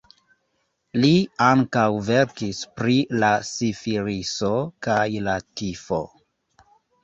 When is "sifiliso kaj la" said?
3.53-5.39